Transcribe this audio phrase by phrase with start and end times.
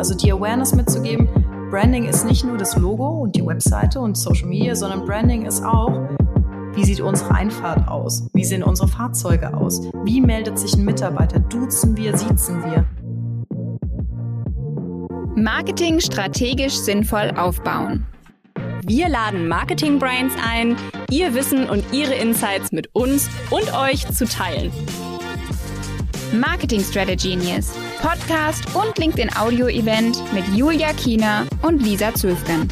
[0.00, 1.28] Also die Awareness mitzugeben,
[1.70, 5.62] Branding ist nicht nur das Logo und die Webseite und Social Media, sondern Branding ist
[5.62, 6.08] auch,
[6.72, 8.26] wie sieht unsere Einfahrt aus?
[8.32, 9.82] Wie sehen unsere Fahrzeuge aus?
[10.02, 11.38] Wie meldet sich ein Mitarbeiter?
[11.38, 12.86] Duzen wir, siezen wir?
[15.36, 18.06] Marketing strategisch sinnvoll aufbauen.
[18.86, 20.76] Wir laden Marketing-Brains ein,
[21.10, 24.72] ihr Wissen und ihre Insights mit uns und euch zu teilen.
[26.32, 32.68] Marketing Strategy News, Podcast und LinkedIn Audio Event mit Julia Kiener und Lisa Zöfgen.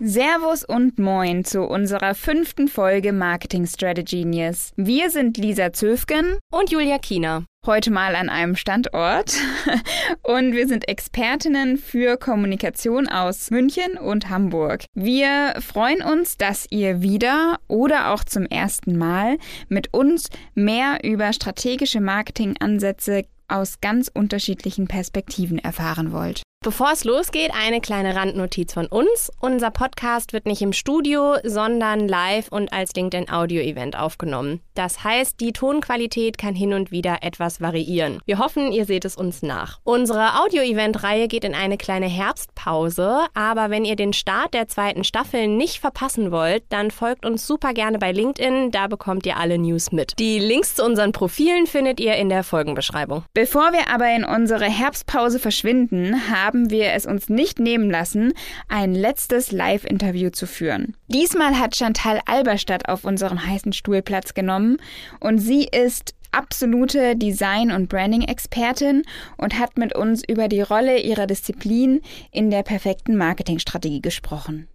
[0.00, 4.72] Servus und Moin zu unserer fünften Folge Marketing Strategy News.
[4.76, 7.44] Wir sind Lisa Zöfgen und Julia Kiener.
[7.68, 9.34] Heute mal an einem Standort
[10.22, 14.86] und wir sind Expertinnen für Kommunikation aus München und Hamburg.
[14.94, 19.36] Wir freuen uns, dass ihr wieder oder auch zum ersten Mal
[19.68, 26.42] mit uns mehr über strategische Marketingansätze aus ganz unterschiedlichen Perspektiven erfahren wollt.
[26.64, 29.30] Bevor es losgeht, eine kleine Randnotiz von uns.
[29.38, 34.60] Unser Podcast wird nicht im Studio, sondern live und als LinkedIn-Audio-Event aufgenommen.
[34.74, 38.18] Das heißt, die Tonqualität kann hin und wieder etwas variieren.
[38.26, 39.78] Wir hoffen, ihr seht es uns nach.
[39.84, 45.46] Unsere Audio-Event-Reihe geht in eine kleine Herbstpause, aber wenn ihr den Start der zweiten Staffel
[45.46, 49.92] nicht verpassen wollt, dann folgt uns super gerne bei LinkedIn, da bekommt ihr alle News
[49.92, 50.18] mit.
[50.18, 53.22] Die Links zu unseren Profilen findet ihr in der Folgenbeschreibung.
[53.32, 58.32] Bevor wir aber in unsere Herbstpause verschwinden, haben haben wir es uns nicht nehmen lassen,
[58.68, 60.96] ein letztes Live-Interview zu führen.
[61.08, 64.78] Diesmal hat Chantal Alberstadt auf unserem heißen Stuhl Platz genommen
[65.20, 69.02] und sie ist absolute Design- und Branding-Expertin
[69.36, 72.00] und hat mit uns über die Rolle ihrer Disziplin
[72.32, 74.68] in der perfekten Marketingstrategie gesprochen.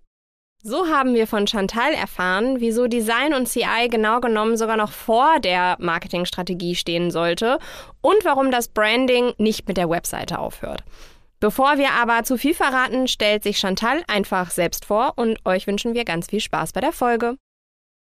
[0.66, 5.40] So haben wir von Chantal erfahren, wieso Design und CI genau genommen sogar noch vor
[5.40, 7.58] der Marketingstrategie stehen sollte
[8.02, 10.84] und warum das Branding nicht mit der Webseite aufhört.
[11.44, 15.94] Bevor wir aber zu viel verraten, stellt sich Chantal einfach selbst vor und euch wünschen
[15.94, 17.36] wir ganz viel Spaß bei der Folge.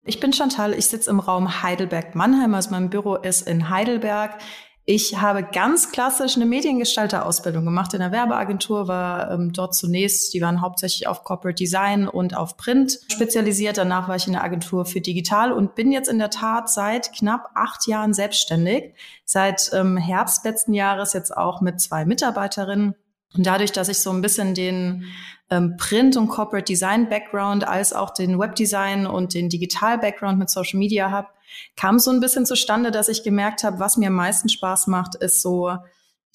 [0.04, 4.36] Ich bin Chantal, ich sitze im Raum Heidelberg-Mannheim, also mein Büro ist in Heidelberg.
[4.84, 10.42] Ich habe ganz klassisch eine Mediengestalter-Ausbildung gemacht in der Werbeagentur, war ähm, dort zunächst, die
[10.42, 13.78] waren hauptsächlich auf Corporate Design und auf Print spezialisiert.
[13.78, 17.14] Danach war ich in der Agentur für Digital und bin jetzt in der Tat seit
[17.14, 18.92] knapp acht Jahren selbstständig.
[19.24, 22.94] Seit ähm, Herbst letzten Jahres jetzt auch mit zwei Mitarbeiterinnen
[23.36, 25.04] und dadurch, dass ich so ein bisschen den
[25.50, 30.50] ähm, Print- und Corporate Design Background als auch den Webdesign und den Digital Background mit
[30.50, 31.28] Social Media habe,
[31.76, 35.16] kam so ein bisschen zustande, dass ich gemerkt habe, was mir am meisten Spaß macht,
[35.16, 35.76] ist so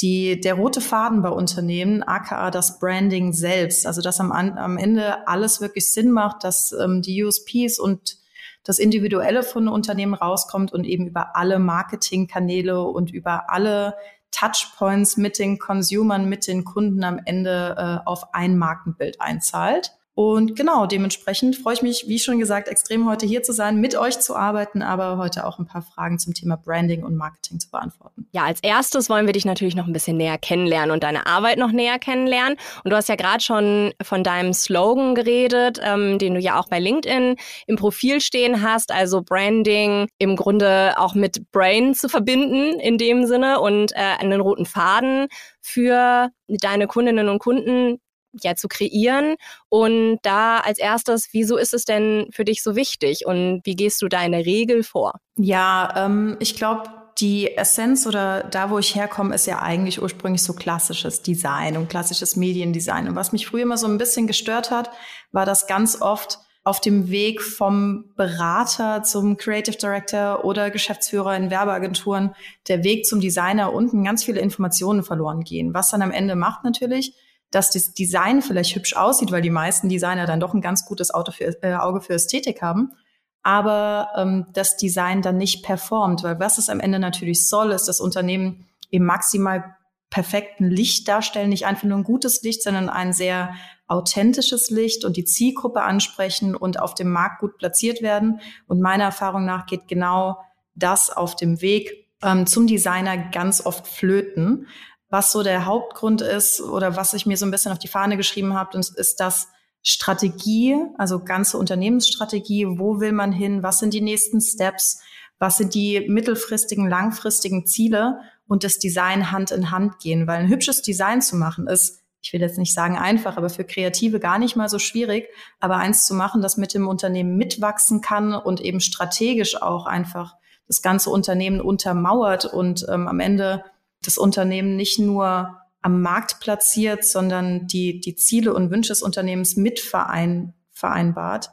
[0.01, 3.85] die, der rote Faden bei Unternehmen, aka das Branding selbst.
[3.85, 8.17] Also dass am, am Ende alles wirklich Sinn macht, dass ähm, die USPs und
[8.63, 13.95] das Individuelle von Unternehmen rauskommt und eben über alle Marketingkanäle und über alle
[14.31, 19.98] Touchpoints mit den Consumern, mit den Kunden am Ende äh, auf ein Markenbild einzahlt.
[20.19, 23.95] Und genau, dementsprechend freue ich mich, wie schon gesagt, extrem heute hier zu sein, mit
[23.97, 27.71] euch zu arbeiten, aber heute auch ein paar Fragen zum Thema Branding und Marketing zu
[27.71, 28.27] beantworten.
[28.33, 31.57] Ja, als erstes wollen wir dich natürlich noch ein bisschen näher kennenlernen und deine Arbeit
[31.57, 32.57] noch näher kennenlernen.
[32.83, 36.67] Und du hast ja gerade schon von deinem Slogan geredet, ähm, den du ja auch
[36.67, 37.37] bei LinkedIn
[37.67, 43.25] im Profil stehen hast, also Branding im Grunde auch mit Brain zu verbinden in dem
[43.25, 45.29] Sinne und äh, einen roten Faden
[45.61, 47.99] für deine Kundinnen und Kunden
[48.41, 49.35] ja zu kreieren.
[49.69, 54.01] Und da als erstes, wieso ist es denn für dich so wichtig und wie gehst
[54.01, 55.19] du da in der Regel vor?
[55.37, 60.43] Ja, ähm, ich glaube, die Essenz oder da, wo ich herkomme, ist ja eigentlich ursprünglich
[60.43, 63.09] so klassisches Design und klassisches Mediendesign.
[63.09, 64.89] Und was mich früher immer so ein bisschen gestört hat,
[65.31, 71.49] war das ganz oft auf dem Weg vom Berater zum Creative Director oder Geschäftsführer in
[71.49, 72.35] Werbeagenturen
[72.67, 75.73] der Weg zum Designer unten ganz viele Informationen verloren gehen.
[75.73, 77.15] Was dann am Ende macht natürlich,
[77.51, 81.11] dass das Design vielleicht hübsch aussieht, weil die meisten Designer dann doch ein ganz gutes
[81.31, 82.93] für, äh, Auge für Ästhetik haben,
[83.41, 87.87] aber ähm, das Design dann nicht performt, weil was es am Ende natürlich soll, ist
[87.87, 89.75] das Unternehmen im maximal
[90.09, 93.53] perfekten Licht darstellen, nicht einfach nur ein gutes Licht, sondern ein sehr
[93.87, 98.39] authentisches Licht und die Zielgruppe ansprechen und auf dem Markt gut platziert werden.
[98.67, 100.37] Und meiner Erfahrung nach geht genau
[100.75, 104.67] das auf dem Weg ähm, zum Designer ganz oft flöten
[105.09, 108.17] was so der Hauptgrund ist oder was ich mir so ein bisschen auf die Fahne
[108.17, 109.47] geschrieben habe, ist das
[109.81, 115.01] Strategie, also ganze Unternehmensstrategie, wo will man hin, was sind die nächsten Steps,
[115.39, 118.19] was sind die mittelfristigen, langfristigen Ziele?
[118.45, 122.33] Und das Design Hand in Hand gehen, weil ein hübsches Design zu machen ist ich
[122.33, 125.29] will jetzt nicht sagen einfach, aber für Kreative gar nicht mal so schwierig,
[125.59, 130.35] aber eins zu machen, das mit dem Unternehmen mitwachsen kann und eben strategisch auch einfach
[130.67, 133.63] das ganze Unternehmen untermauert und ähm, am Ende
[134.03, 139.55] das Unternehmen nicht nur am Markt platziert, sondern die, die Ziele und Wünsche des Unternehmens
[139.55, 141.51] mit verein, vereinbart.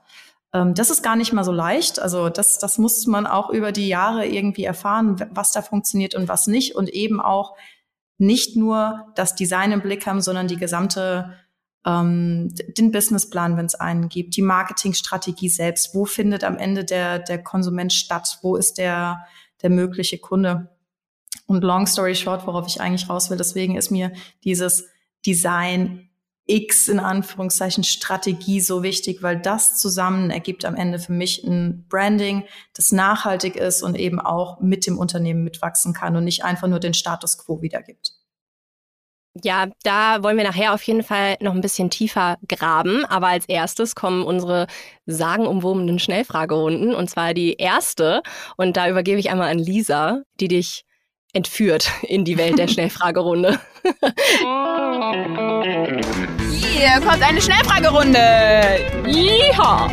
[0.52, 2.00] Ähm, das ist gar nicht mal so leicht.
[2.00, 6.28] Also das, das muss man auch über die Jahre irgendwie erfahren, was da funktioniert und
[6.28, 6.74] was nicht.
[6.74, 7.56] Und eben auch
[8.18, 11.34] nicht nur das Design im Blick haben, sondern die gesamte
[11.86, 15.94] ähm, den Businessplan, wenn es einen gibt, die Marketingstrategie selbst.
[15.94, 18.38] Wo findet am Ende der, der Konsument statt?
[18.42, 19.24] Wo ist der,
[19.62, 20.75] der mögliche Kunde?
[21.46, 24.12] Und long story short, worauf ich eigentlich raus will, deswegen ist mir
[24.44, 24.88] dieses
[25.24, 26.10] Design
[26.46, 31.86] X in Anführungszeichen Strategie so wichtig, weil das zusammen ergibt am Ende für mich ein
[31.88, 32.44] Branding,
[32.74, 36.78] das nachhaltig ist und eben auch mit dem Unternehmen mitwachsen kann und nicht einfach nur
[36.78, 38.12] den Status quo wiedergibt.
[39.44, 43.04] Ja, da wollen wir nachher auf jeden Fall noch ein bisschen tiefer graben.
[43.04, 44.66] Aber als erstes kommen unsere
[45.04, 46.94] sagenumwobenen Schnellfragerunden.
[46.94, 48.22] Und zwar die erste.
[48.56, 50.85] Und da übergebe ich einmal an Lisa, die dich
[51.36, 53.60] entführt in die Welt der Schnellfragerunde.
[56.50, 58.18] Hier kommt eine Schnellfragerunde.
[59.06, 59.90] Yeehaw.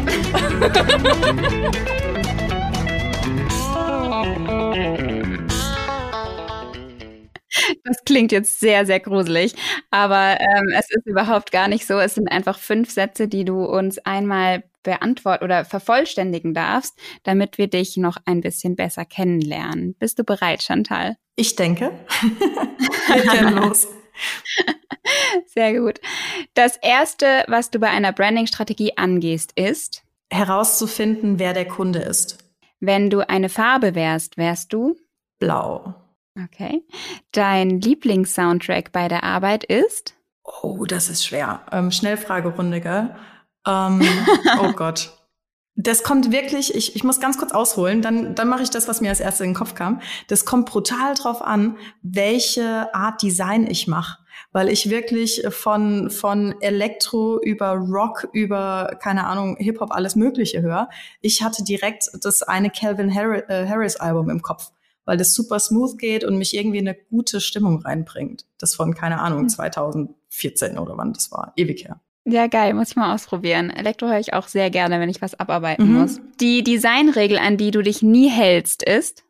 [7.83, 9.53] Das klingt jetzt sehr, sehr gruselig,
[9.91, 11.99] aber ähm, es ist überhaupt gar nicht so.
[11.99, 17.67] Es sind einfach fünf Sätze, die du uns einmal beantworten oder vervollständigen darfst, damit wir
[17.67, 19.95] dich noch ein bisschen besser kennenlernen.
[19.99, 21.15] Bist du bereit, Chantal?
[21.35, 21.91] Ich denke.
[23.07, 23.87] Geht los.
[25.47, 25.99] Sehr gut.
[26.53, 32.37] Das erste, was du bei einer Branding-Strategie angehst, ist herauszufinden, wer der Kunde ist.
[32.79, 34.95] Wenn du eine Farbe wärst, wärst du
[35.39, 35.93] blau.
[36.43, 36.83] Okay.
[37.31, 40.15] Dein Lieblingssoundtrack bei der Arbeit ist?
[40.43, 41.61] Oh, das ist schwer.
[41.71, 43.15] Ähm, Schnellfragerunde, gell?
[43.67, 44.01] Ähm,
[44.61, 45.11] oh Gott.
[45.75, 49.01] Das kommt wirklich, ich, ich muss ganz kurz ausholen, dann, dann mache ich das, was
[49.01, 50.01] mir als erstes in den Kopf kam.
[50.27, 54.19] Das kommt brutal drauf an, welche Art Design ich mache.
[54.51, 60.89] Weil ich wirklich von, von Elektro über Rock, über, keine Ahnung, Hip-Hop, alles Mögliche höre.
[61.21, 64.71] Ich hatte direkt das eine Calvin äh, Harris Album im Kopf,
[65.05, 68.45] weil das super smooth geht und mich irgendwie in eine gute Stimmung reinbringt.
[68.59, 70.77] Das von, keine Ahnung, 2014 hm.
[70.77, 71.53] oder wann das war.
[71.55, 71.99] Ewig her.
[72.25, 73.69] Ja, geil, muss ich mal ausprobieren.
[73.69, 75.99] Elektro höre ich auch sehr gerne, wenn ich was abarbeiten mhm.
[75.99, 76.21] muss.
[76.39, 79.25] Die Designregel, an die du dich nie hältst, ist?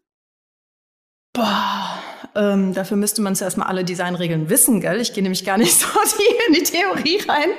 [1.34, 2.00] Boah,
[2.36, 5.01] ähm, dafür müsste man zuerst mal alle Designregeln wissen, gell?
[5.01, 7.50] Ich gehe nämlich gar nicht so tief in die Theorie rein.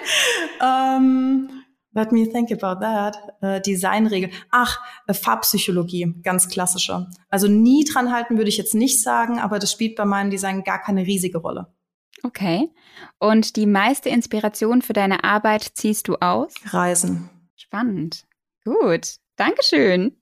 [0.63, 1.51] Ähm,
[1.93, 3.17] let me think about that.
[3.41, 4.31] Äh, Designregel.
[4.53, 4.79] Ach,
[5.09, 7.09] äh, Farbpsychologie, ganz klassische.
[7.29, 10.63] Also nie dran halten würde ich jetzt nicht sagen, aber das spielt bei meinem Design
[10.63, 11.74] gar keine riesige Rolle.
[12.25, 12.71] Okay.
[13.19, 16.55] Und die meiste Inspiration für deine Arbeit ziehst du aus?
[16.65, 17.29] Reisen.
[17.55, 18.25] Spannend.
[18.65, 19.17] Gut.
[19.37, 20.17] Dankeschön.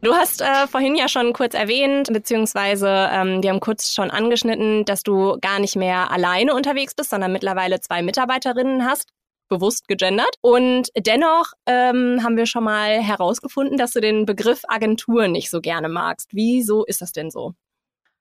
[0.00, 4.84] Du hast äh, vorhin ja schon kurz erwähnt, beziehungsweise ähm, wir haben kurz schon angeschnitten,
[4.84, 9.08] dass du gar nicht mehr alleine unterwegs bist, sondern mittlerweile zwei Mitarbeiterinnen hast
[9.48, 10.34] bewusst gegendert.
[10.40, 15.60] Und dennoch ähm, haben wir schon mal herausgefunden, dass du den Begriff Agentur nicht so
[15.60, 16.30] gerne magst.
[16.32, 17.54] Wieso ist das denn so?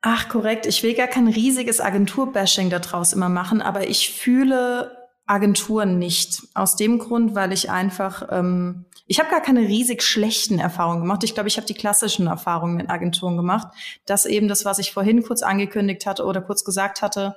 [0.02, 0.66] Ach, korrekt.
[0.66, 6.44] Ich will gar kein riesiges Agenturbashing daraus immer machen, aber ich fühle Agenturen nicht.
[6.54, 11.24] Aus dem Grund, weil ich einfach, ähm, ich habe gar keine riesig schlechten Erfahrungen gemacht.
[11.24, 13.68] Ich glaube, ich habe die klassischen Erfahrungen mit Agenturen gemacht,
[14.06, 17.36] dass eben das, was ich vorhin kurz angekündigt hatte oder kurz gesagt hatte,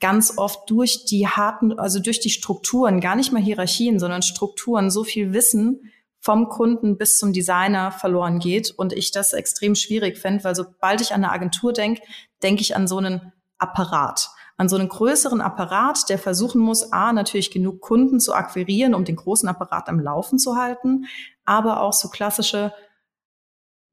[0.00, 4.90] ganz oft durch die harten, also durch die Strukturen, gar nicht mal Hierarchien, sondern Strukturen,
[4.90, 5.90] so viel Wissen
[6.20, 11.00] vom Kunden bis zum Designer verloren geht und ich das extrem schwierig fände, weil sobald
[11.00, 12.02] ich an eine Agentur denke,
[12.42, 17.12] denke ich an so einen Apparat, an so einen größeren Apparat, der versuchen muss, a,
[17.12, 21.06] natürlich genug Kunden zu akquirieren, um den großen Apparat am Laufen zu halten,
[21.44, 22.72] aber auch so klassische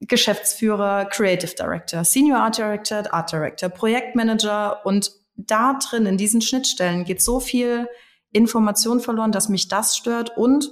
[0.02, 5.12] Geschäftsführer, Creative Director, Senior Art Director, Art Director, Projektmanager und
[5.48, 7.88] da drin, in diesen Schnittstellen, geht so viel
[8.32, 10.38] Information verloren, dass mich das stört.
[10.38, 10.72] Und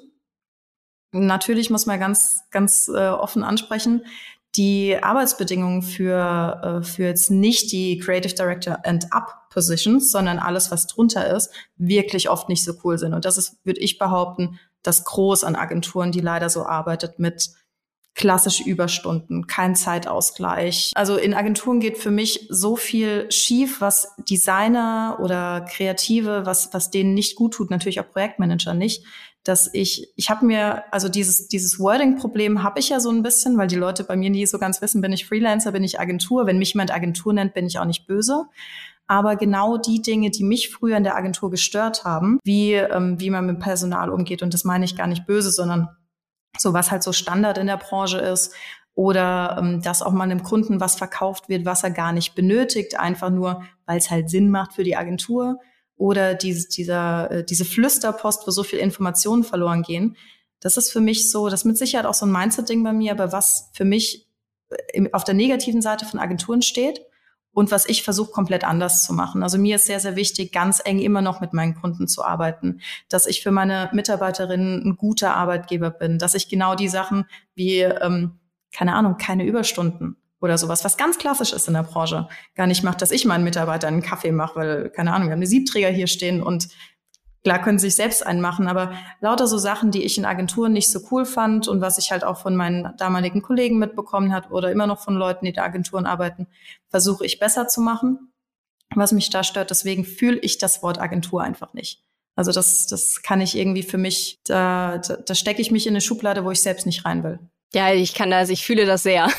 [1.12, 4.06] natürlich muss man ganz, ganz äh, offen ansprechen,
[4.56, 10.72] die Arbeitsbedingungen für, äh, für jetzt nicht die Creative Director and Up Positions, sondern alles,
[10.72, 13.14] was drunter ist, wirklich oft nicht so cool sind.
[13.14, 17.52] Und das ist, würde ich behaupten, das Groß an Agenturen, die leider so arbeitet mit
[18.16, 20.92] klassische Überstunden, kein Zeitausgleich.
[20.96, 26.92] Also in Agenturen geht für mich so viel schief, was Designer oder Kreative, was, was
[26.92, 29.04] denen nicht gut tut, natürlich auch Projektmanager nicht,
[29.44, 33.58] dass ich, ich habe mir, also dieses, dieses Wording-Problem habe ich ja so ein bisschen,
[33.58, 36.46] weil die Leute bei mir nie so ganz wissen, bin ich Freelancer, bin ich Agentur.
[36.46, 38.46] Wenn mich jemand Agentur nennt, bin ich auch nicht böse.
[39.06, 43.30] Aber genau die Dinge, die mich früher in der Agentur gestört haben, wie, ähm, wie
[43.30, 45.90] man mit Personal umgeht, und das meine ich gar nicht böse, sondern
[46.58, 48.54] so was halt so Standard in der Branche ist
[48.96, 53.00] oder ähm, dass auch mal einem Kunden was verkauft wird, was er gar nicht benötigt,
[53.00, 55.60] einfach nur, weil es halt Sinn macht für die Agentur
[55.96, 60.16] oder diese, dieser, äh, diese Flüsterpost, wo so viel Informationen verloren gehen.
[60.60, 63.12] Das ist für mich so, das ist mit Sicherheit auch so ein Mindset-Ding bei mir,
[63.12, 64.28] aber was für mich
[64.94, 67.02] äh, auf der negativen Seite von Agenturen steht
[67.54, 69.44] und was ich versuche komplett anders zu machen.
[69.44, 72.82] Also mir ist sehr, sehr wichtig, ganz eng immer noch mit meinen Kunden zu arbeiten,
[73.10, 77.82] dass ich für meine Mitarbeiterinnen ein guter Arbeitgeber bin, dass ich genau die Sachen wie,
[77.82, 78.40] ähm,
[78.74, 82.84] keine Ahnung, keine Überstunden oder sowas, was ganz klassisch ist in der Branche, gar nicht
[82.84, 85.90] macht, dass ich meinen Mitarbeitern einen Kaffee mache, weil, keine Ahnung, wir haben eine Siebträger
[85.90, 86.68] hier stehen und
[87.44, 90.72] Klar können sie sich selbst einen machen, aber lauter so Sachen, die ich in Agenturen
[90.72, 94.50] nicht so cool fand und was ich halt auch von meinen damaligen Kollegen mitbekommen hat
[94.50, 96.48] oder immer noch von Leuten, die in Agenturen arbeiten,
[96.90, 98.32] versuche ich besser zu machen.
[98.96, 102.04] Was mich da stört, deswegen fühle ich das Wort Agentur einfach nicht.
[102.36, 105.94] Also das, das kann ich irgendwie für mich, da, da, da stecke ich mich in
[105.94, 107.40] eine Schublade, wo ich selbst nicht rein will.
[107.74, 109.30] Ja, ich kann das, ich fühle das sehr.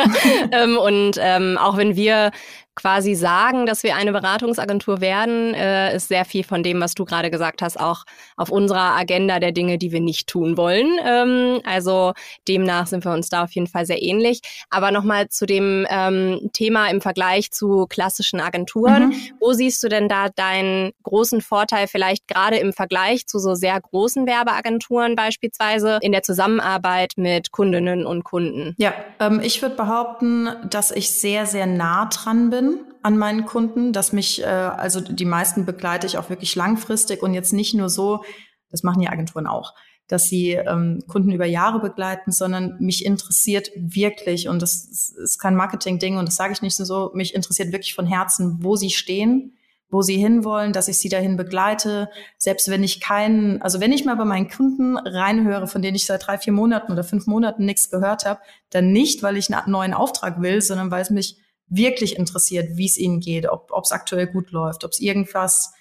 [0.52, 2.32] ähm, und ähm, auch wenn wir
[2.76, 7.04] quasi sagen, dass wir eine Beratungsagentur werden, äh, ist sehr viel von dem, was du
[7.04, 8.04] gerade gesagt hast, auch
[8.36, 10.86] auf unserer Agenda der Dinge, die wir nicht tun wollen.
[11.04, 12.12] Ähm, also
[12.46, 14.40] demnach sind wir uns da auf jeden Fall sehr ähnlich.
[14.68, 19.08] Aber nochmal zu dem ähm, Thema im Vergleich zu klassischen Agenturen.
[19.08, 19.14] Mhm.
[19.40, 23.80] Wo siehst du denn da deinen großen Vorteil vielleicht gerade im Vergleich zu so sehr
[23.80, 28.74] großen Werbeagenturen beispielsweise in der Zusammenarbeit mit Kundinnen und Kunden?
[28.76, 33.46] Ja, ähm, ich würde behaupten, dass ich sehr, sehr nah dran bin bin an meinen
[33.46, 37.74] Kunden, dass mich, äh, also die meisten begleite ich auch wirklich langfristig und jetzt nicht
[37.74, 38.24] nur so,
[38.70, 39.74] das machen ja Agenturen auch,
[40.08, 45.54] dass sie ähm, Kunden über Jahre begleiten, sondern mich interessiert wirklich, und das ist kein
[45.54, 49.52] Marketing-Ding und das sage ich nicht so, mich interessiert wirklich von Herzen, wo sie stehen,
[49.88, 52.10] wo sie hinwollen, dass ich sie dahin begleite.
[52.38, 56.06] Selbst wenn ich keinen, also wenn ich mal bei meinen Kunden reinhöre, von denen ich
[56.06, 59.70] seit drei, vier Monaten oder fünf Monaten nichts gehört habe, dann nicht, weil ich einen
[59.70, 61.36] neuen Auftrag will, sondern weil es mich
[61.68, 65.72] wirklich interessiert, wie es ihnen geht, ob es aktuell gut läuft, ob es irgendwas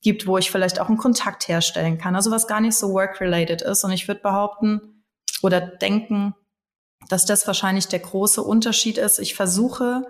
[0.00, 2.14] gibt, wo ich vielleicht auch einen Kontakt herstellen kann.
[2.14, 3.84] Also was gar nicht so work-related ist.
[3.84, 5.04] Und ich würde behaupten
[5.42, 6.34] oder denken,
[7.08, 9.18] dass das wahrscheinlich der große Unterschied ist.
[9.18, 10.04] Ich versuche,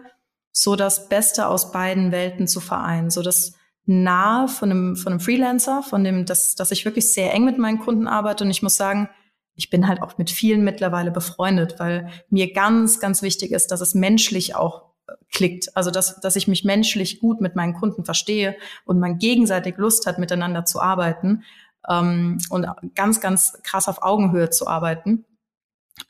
[0.53, 3.55] so das Beste aus beiden Welten zu vereinen, so das
[3.87, 7.59] nahe von einem, von einem Freelancer, von dem, dass, dass ich wirklich sehr eng mit
[7.59, 8.45] meinen Kunden arbeite.
[8.45, 9.09] Und ich muss sagen,
[9.55, 13.81] ich bin halt auch mit vielen mittlerweile befreundet, weil mir ganz, ganz wichtig ist, dass
[13.81, 14.94] es menschlich auch
[15.33, 15.77] klickt.
[15.77, 20.07] Also dass, dass ich mich menschlich gut mit meinen Kunden verstehe und man gegenseitig Lust
[20.07, 21.45] hat, miteinander zu arbeiten
[21.89, 25.25] ähm, und ganz, ganz krass auf Augenhöhe zu arbeiten.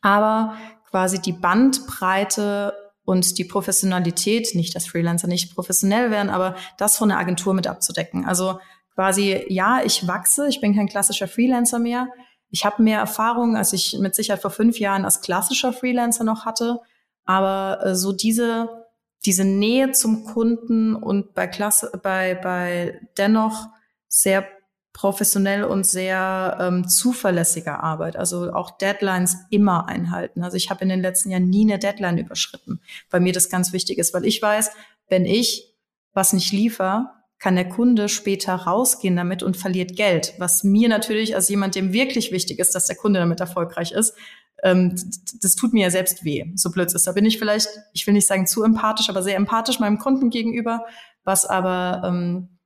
[0.01, 0.57] Aber
[0.91, 2.75] quasi die Bandbreite
[3.05, 7.67] und die Professionalität, nicht dass Freelancer nicht professionell werden, aber das von der Agentur mit
[7.67, 8.25] abzudecken.
[8.25, 8.61] Also
[8.95, 12.09] quasi, ja, ich wachse, ich bin kein klassischer Freelancer mehr.
[12.51, 16.45] Ich habe mehr Erfahrung, als ich mit Sicherheit vor fünf Jahren als klassischer Freelancer noch
[16.45, 16.81] hatte.
[17.25, 18.84] Aber äh, so diese
[19.25, 23.69] diese Nähe zum Kunden und bei Klasse, bei, bei dennoch
[24.09, 24.47] sehr
[24.93, 28.17] professionell und sehr ähm, zuverlässiger Arbeit.
[28.17, 30.43] Also auch Deadlines immer einhalten.
[30.43, 33.73] Also ich habe in den letzten Jahren nie eine Deadline überschritten, weil mir das ganz
[33.73, 34.71] wichtig ist, weil ich weiß,
[35.09, 35.75] wenn ich
[36.13, 40.35] was nicht liefer, kann der Kunde später rausgehen damit und verliert Geld.
[40.39, 44.15] Was mir natürlich als jemand, dem wirklich wichtig ist, dass der Kunde damit erfolgreich ist,
[44.63, 44.95] ähm,
[45.43, 47.07] das tut mir ja selbst weh, so blöd ist.
[47.07, 50.31] Da bin ich vielleicht, ich will nicht sagen zu empathisch, aber sehr empathisch meinem Kunden
[50.31, 50.85] gegenüber,
[51.25, 52.59] was aber ähm,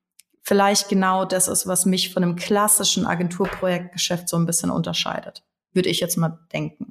[0.42, 5.88] vielleicht genau das ist, was mich von einem klassischen Agenturprojektgeschäft so ein bisschen unterscheidet, würde
[5.88, 6.87] ich jetzt mal denken.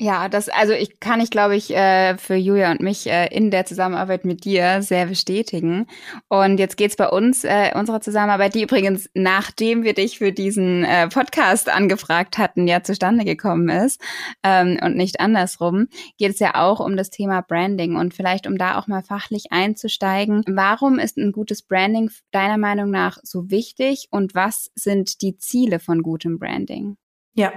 [0.00, 3.52] Ja, das, also ich kann ich, glaube ich, äh, für Julia und mich äh, in
[3.52, 5.86] der Zusammenarbeit mit dir sehr bestätigen.
[6.28, 10.82] Und jetzt geht's bei uns, äh, unserer Zusammenarbeit, die übrigens, nachdem wir dich für diesen
[10.82, 14.00] äh, Podcast angefragt hatten, ja zustande gekommen ist
[14.42, 15.86] ähm, und nicht andersrum,
[16.18, 19.52] geht es ja auch um das Thema Branding und vielleicht um da auch mal fachlich
[19.52, 20.42] einzusteigen.
[20.48, 25.78] Warum ist ein gutes Branding deiner Meinung nach so wichtig und was sind die Ziele
[25.78, 26.96] von gutem Branding?
[27.36, 27.52] Ja,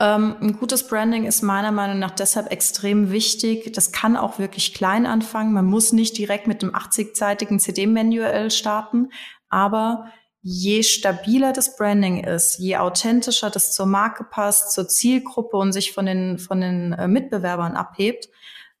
[0.00, 3.72] ähm, ein gutes Branding ist meiner Meinung nach deshalb extrem wichtig.
[3.72, 5.52] Das kann auch wirklich klein anfangen.
[5.52, 9.10] Man muss nicht direkt mit einem 80-seitigen CD-Manual starten,
[9.48, 10.06] aber
[10.40, 15.92] je stabiler das Branding ist, je authentischer das zur Marke passt, zur Zielgruppe und sich
[15.92, 18.28] von den, von den äh, Mitbewerbern abhebt,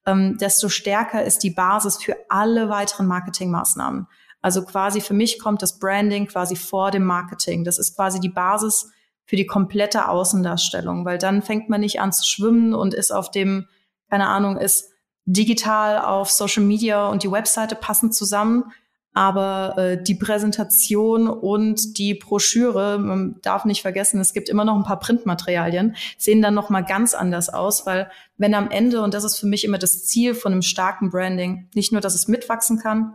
[0.06, 4.06] ähm, desto stärker ist die Basis für alle weiteren Marketingmaßnahmen.
[4.40, 7.64] Also quasi für mich kommt das Branding quasi vor dem Marketing.
[7.64, 8.92] Das ist quasi die Basis
[9.28, 13.30] für die komplette Außendarstellung, weil dann fängt man nicht an zu schwimmen und ist auf
[13.30, 13.68] dem,
[14.08, 14.90] keine Ahnung, ist
[15.26, 18.72] digital auf Social Media und die Webseite passen zusammen,
[19.12, 24.76] aber äh, die Präsentation und die Broschüre, man darf nicht vergessen, es gibt immer noch
[24.76, 29.12] ein paar Printmaterialien, sehen dann noch mal ganz anders aus, weil wenn am Ende und
[29.12, 32.28] das ist für mich immer das Ziel von einem starken Branding, nicht nur, dass es
[32.28, 33.12] mitwachsen kann,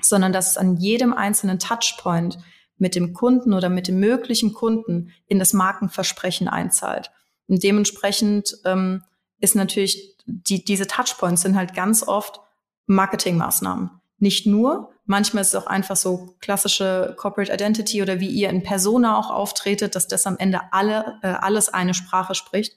[0.00, 2.38] sondern dass es an jedem einzelnen Touchpoint
[2.78, 7.10] mit dem Kunden oder mit dem möglichen Kunden in das Markenversprechen einzahlt.
[7.46, 9.02] Und dementsprechend ähm,
[9.40, 12.40] ist natürlich die, diese Touchpoints sind halt ganz oft
[12.86, 13.90] Marketingmaßnahmen.
[14.18, 18.62] Nicht nur, manchmal ist es auch einfach so klassische Corporate Identity oder wie ihr in
[18.62, 22.76] Persona auch auftretet, dass das am Ende alle, äh, alles eine Sprache spricht.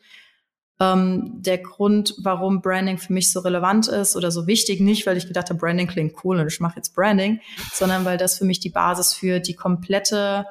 [0.80, 5.18] Ähm, der Grund, warum Branding für mich so relevant ist oder so wichtig, nicht weil
[5.18, 7.40] ich gedacht habe, Branding klingt cool und ich mache jetzt Branding,
[7.74, 10.46] sondern weil das für mich die Basis für die komplette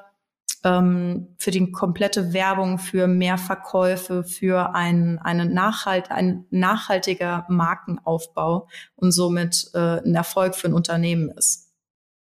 [0.64, 8.68] ähm, für die komplette Werbung, für mehr Verkäufe, für ein, einen Nachhalt, ein nachhaltiger Markenaufbau
[8.96, 11.65] und somit äh, ein Erfolg für ein Unternehmen ist.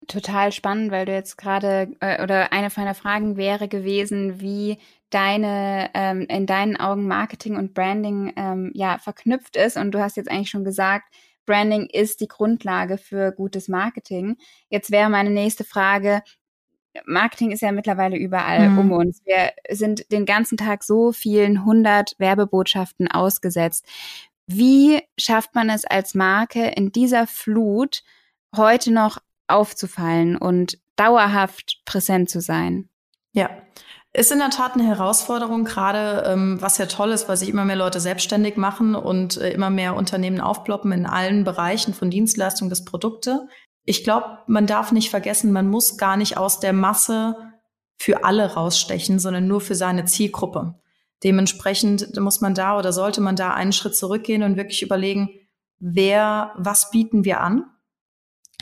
[0.07, 4.77] Total spannend, weil du jetzt gerade äh, oder eine meiner Fragen wäre gewesen, wie
[5.09, 10.17] deine ähm, in deinen Augen Marketing und Branding ähm, ja verknüpft ist und du hast
[10.17, 11.13] jetzt eigentlich schon gesagt,
[11.45, 14.37] Branding ist die Grundlage für gutes Marketing.
[14.69, 16.21] Jetzt wäre meine nächste Frage,
[17.05, 18.77] Marketing ist ja mittlerweile überall mhm.
[18.79, 19.21] um uns.
[19.25, 23.85] Wir sind den ganzen Tag so vielen hundert Werbebotschaften ausgesetzt.
[24.47, 28.03] Wie schafft man es als Marke in dieser Flut
[28.55, 32.89] heute noch aufzufallen und dauerhaft präsent zu sein?
[33.33, 33.49] Ja,
[34.13, 37.65] ist in der Tat eine Herausforderung, gerade ähm, was ja toll ist, weil sich immer
[37.65, 42.69] mehr Leute selbstständig machen und äh, immer mehr Unternehmen aufploppen in allen Bereichen von Dienstleistungen
[42.69, 43.47] bis Produkte
[43.89, 47.37] ich glaube, man darf nicht vergessen, man muss gar nicht aus der Masse
[47.97, 50.75] für alle rausstechen, sondern nur für seine Zielgruppe.
[51.23, 55.29] Dementsprechend muss man da oder sollte man da einen Schritt zurückgehen und wirklich überlegen,
[55.79, 57.63] wer, was bieten wir an?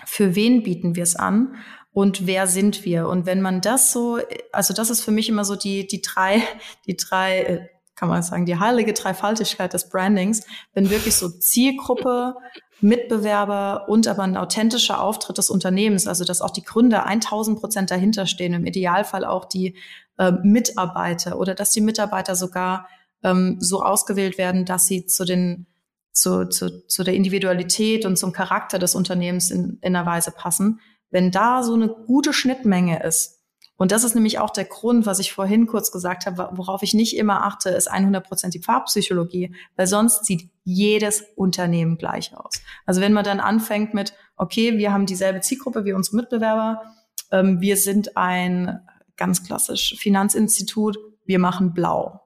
[0.03, 1.55] Für wen bieten wir es an?
[1.91, 3.07] Und wer sind wir?
[3.07, 4.19] Und wenn man das so,
[4.51, 6.43] also das ist für mich immer so die, die drei,
[6.85, 12.35] die drei, äh, kann man sagen, die heilige Dreifaltigkeit des Brandings, wenn wirklich so Zielgruppe,
[12.81, 17.89] Mitbewerber und aber ein authentischer Auftritt des Unternehmens, also dass auch die Gründer 1000 Prozent
[17.89, 19.77] dahinter stehen, im Idealfall auch die
[20.17, 22.89] äh, Mitarbeiter oder dass die Mitarbeiter sogar
[23.23, 25.67] ähm, so ausgewählt werden, dass sie zu den
[26.15, 30.79] zu, zu, zu der Individualität und zum Charakter des Unternehmens in, in einer Weise passen.
[31.11, 33.35] Wenn da so eine gute Schnittmenge ist,
[33.77, 36.93] und das ist nämlich auch der Grund, was ich vorhin kurz gesagt habe, worauf ich
[36.93, 42.61] nicht immer achte, ist 100 Prozent die Farbpsychologie, weil sonst sieht jedes Unternehmen gleich aus.
[42.85, 46.83] Also wenn man dann anfängt mit, okay, wir haben dieselbe Zielgruppe wie unsere Mitbewerber,
[47.31, 48.79] ähm, wir sind ein
[49.17, 52.24] ganz klassisch Finanzinstitut, wir machen blau.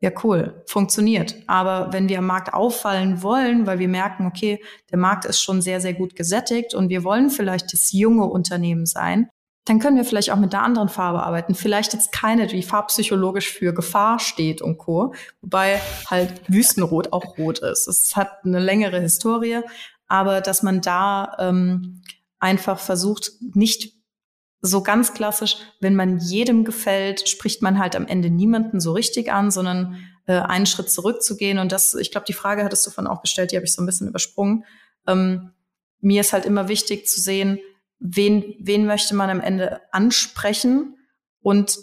[0.00, 1.34] Ja, cool, funktioniert.
[1.48, 5.60] Aber wenn wir am Markt auffallen wollen, weil wir merken, okay, der Markt ist schon
[5.60, 9.28] sehr, sehr gut gesättigt und wir wollen vielleicht das junge Unternehmen sein,
[9.64, 11.54] dann können wir vielleicht auch mit der anderen Farbe arbeiten.
[11.54, 15.14] Vielleicht jetzt keine, die farbpsychologisch für Gefahr steht und Co.
[15.42, 17.86] Wobei halt Wüstenrot auch rot ist.
[17.86, 19.60] Es hat eine längere Historie,
[20.06, 22.02] aber dass man da ähm,
[22.38, 23.97] einfach versucht, nicht
[24.60, 29.32] so ganz klassisch, wenn man jedem gefällt, spricht man halt am Ende niemanden so richtig
[29.32, 31.58] an, sondern äh, einen Schritt zurückzugehen.
[31.58, 33.82] Und das, ich glaube, die Frage hattest du von auch gestellt, die habe ich so
[33.82, 34.64] ein bisschen übersprungen.
[35.06, 35.52] Ähm,
[36.00, 37.60] mir ist halt immer wichtig zu sehen,
[38.00, 40.96] wen, wen möchte man am Ende ansprechen
[41.40, 41.78] und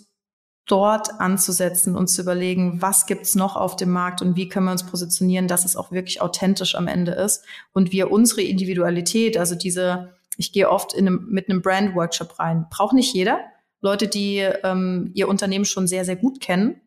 [0.66, 4.72] dort anzusetzen und zu überlegen, was gibt's noch auf dem Markt und wie können wir
[4.72, 9.54] uns positionieren, dass es auch wirklich authentisch am Ende ist und wir unsere Individualität, also
[9.54, 13.40] diese, ich gehe oft in einem, mit einem Brand-Workshop rein, braucht nicht jeder.
[13.82, 16.82] Leute, die ähm, ihr Unternehmen schon sehr, sehr gut kennen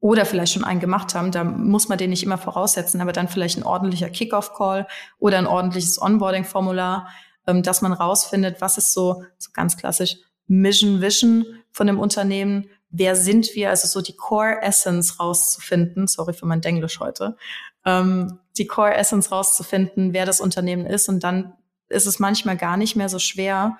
[0.00, 3.28] oder vielleicht schon einen gemacht haben, da muss man den nicht immer voraussetzen, aber dann
[3.28, 4.86] vielleicht ein ordentlicher Kickoff-Call
[5.18, 7.08] oder ein ordentliches Onboarding-Formular,
[7.46, 12.70] ähm, dass man rausfindet, was ist so, so ganz klassisch Mission Vision von dem Unternehmen,
[12.90, 17.36] wer sind wir, also so die Core Essence rauszufinden, sorry für mein Denglisch heute,
[17.84, 21.54] ähm, die Core Essence rauszufinden, wer das Unternehmen ist und dann
[21.88, 23.78] ist es manchmal gar nicht mehr so schwer,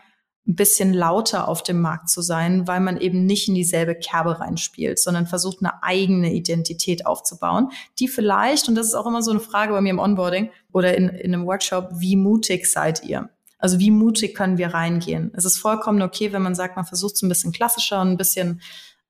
[0.48, 4.40] ein bisschen lauter auf dem Markt zu sein, weil man eben nicht in dieselbe Kerbe
[4.40, 7.68] reinspielt, sondern versucht, eine eigene Identität aufzubauen,
[7.98, 10.96] die vielleicht, und das ist auch immer so eine Frage bei mir im Onboarding oder
[10.96, 13.28] in, in einem Workshop, wie mutig seid ihr?
[13.58, 15.32] Also wie mutig können wir reingehen?
[15.34, 18.16] Es ist vollkommen okay, wenn man sagt, man versucht es ein bisschen klassischer und ein
[18.16, 18.62] bisschen,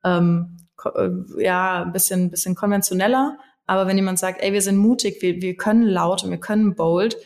[0.02, 1.10] ähm, äh,
[1.44, 3.38] ja, ein bisschen, ein bisschen konventioneller.
[3.66, 6.74] Aber wenn jemand sagt, ey, wir sind mutig, wir, wir können laut und wir können
[6.74, 7.16] bold,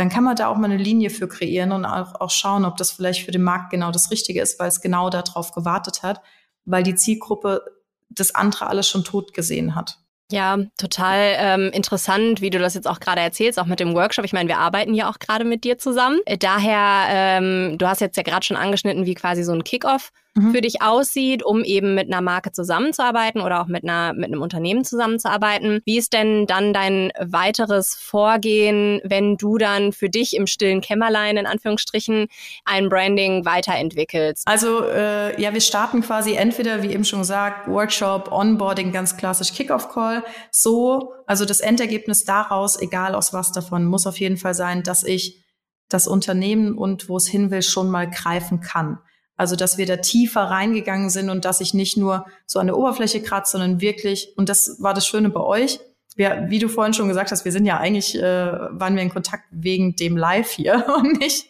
[0.00, 2.78] dann kann man da auch mal eine Linie für kreieren und auch, auch schauen, ob
[2.78, 6.22] das vielleicht für den Markt genau das Richtige ist, weil es genau darauf gewartet hat,
[6.64, 7.62] weil die Zielgruppe
[8.08, 9.98] das andere alles schon tot gesehen hat.
[10.32, 14.24] Ja, total ähm, interessant, wie du das jetzt auch gerade erzählst, auch mit dem Workshop.
[14.24, 16.18] Ich meine, wir arbeiten ja auch gerade mit dir zusammen.
[16.24, 20.12] Äh, daher, ähm, du hast jetzt ja gerade schon angeschnitten, wie quasi so ein Kickoff
[20.34, 20.52] mhm.
[20.52, 24.42] für dich aussieht, um eben mit einer Marke zusammenzuarbeiten oder auch mit einer mit einem
[24.42, 25.80] Unternehmen zusammenzuarbeiten.
[25.84, 31.36] Wie ist denn dann dein weiteres Vorgehen, wenn du dann für dich im stillen Kämmerlein
[31.36, 32.28] in Anführungsstrichen
[32.64, 34.46] ein Branding weiterentwickelst?
[34.46, 39.52] Also äh, ja, wir starten quasi entweder, wie eben schon gesagt, Workshop, Onboarding, ganz klassisch
[39.52, 40.24] Kickoff-Call.
[40.50, 45.04] So, also das Endergebnis daraus, egal aus was davon, muss auf jeden Fall sein, dass
[45.04, 45.44] ich
[45.88, 48.98] das Unternehmen und wo es hin will schon mal greifen kann.
[49.40, 52.76] Also, dass wir da tiefer reingegangen sind und dass ich nicht nur so an der
[52.76, 55.80] Oberfläche kratze, sondern wirklich, und das war das Schöne bei euch,
[56.14, 59.08] wir, wie du vorhin schon gesagt hast, wir sind ja eigentlich, äh, waren wir in
[59.08, 61.46] Kontakt wegen dem Live hier und nicht,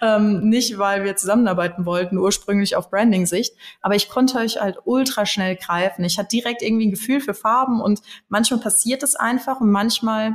[0.00, 3.54] ähm, nicht, weil wir zusammenarbeiten wollten, ursprünglich auf Branding-Sicht.
[3.82, 6.06] Aber ich konnte euch halt ultra schnell greifen.
[6.06, 10.32] Ich hatte direkt irgendwie ein Gefühl für Farben und manchmal passiert es einfach und manchmal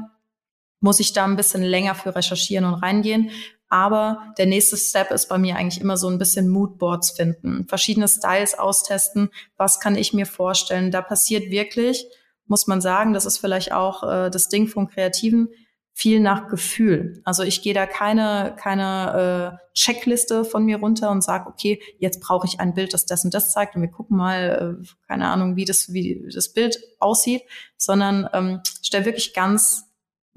[0.82, 3.32] muss ich da ein bisschen länger für recherchieren und reingehen.
[3.72, 8.10] Aber der nächste Step ist bei mir eigentlich immer so ein bisschen Moodboards finden, verschiedene
[8.10, 9.30] Styles austesten.
[9.56, 10.92] Was kann ich mir vorstellen?
[10.92, 12.06] Da passiert wirklich,
[12.48, 15.48] muss man sagen, das ist vielleicht auch äh, das Ding vom Kreativen,
[15.94, 17.22] viel nach Gefühl.
[17.24, 22.20] Also ich gehe da keine, keine äh, Checkliste von mir runter und sage, okay, jetzt
[22.20, 25.30] brauche ich ein Bild, das das und das zeigt und wir gucken mal, äh, keine
[25.30, 27.44] Ahnung, wie das, wie das Bild aussieht,
[27.78, 29.91] sondern ähm, stelle wirklich ganz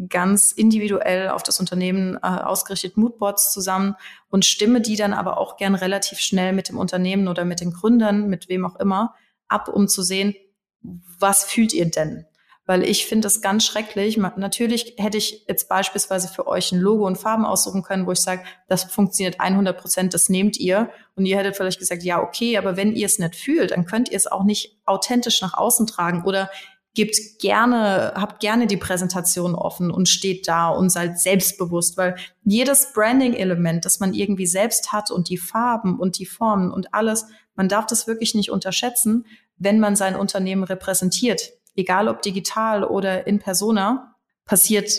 [0.09, 3.94] ganz individuell auf das Unternehmen äh, ausgerichtet Moodboards zusammen
[4.28, 7.72] und stimme die dann aber auch gern relativ schnell mit dem Unternehmen oder mit den
[7.72, 9.14] Gründern, mit wem auch immer,
[9.46, 10.35] ab, um zu sehen,
[10.83, 12.26] was fühlt ihr denn?
[12.66, 14.16] Weil ich finde es ganz schrecklich.
[14.16, 18.20] Natürlich hätte ich jetzt beispielsweise für euch ein Logo und Farben aussuchen können, wo ich
[18.20, 20.88] sage, das funktioniert 100 Prozent, das nehmt ihr.
[21.14, 24.11] Und ihr hättet vielleicht gesagt, ja, okay, aber wenn ihr es nicht fühlt, dann könnt
[24.11, 26.24] ihr es auch nicht authentisch nach außen tragen.
[26.24, 26.50] Oder
[26.94, 32.92] gebt gerne, habt gerne die Präsentation offen und steht da und seid selbstbewusst, weil jedes
[32.92, 37.26] Branding-Element, das man irgendwie selbst hat und die Farben und die Formen und alles,
[37.57, 39.26] man darf das wirklich nicht unterschätzen,
[39.57, 41.52] wenn man sein Unternehmen repräsentiert.
[41.76, 44.90] Egal ob digital oder in persona, passiert